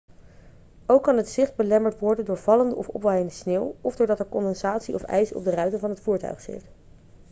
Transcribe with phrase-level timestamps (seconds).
[0.87, 4.93] ook kan het zicht belemmerd worden door vallende of opwaaiende sneeuw of doordat er condensatie
[4.95, 6.63] of ijs op de ruiten van het voertuig zit